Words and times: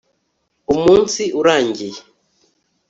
umunsi 0.73 1.23
urangiye 1.39 1.99